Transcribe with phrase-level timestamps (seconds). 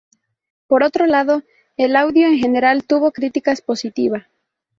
[0.65, 1.43] Por otro lado,
[1.77, 4.25] el audio en general tuvo críticas positiva.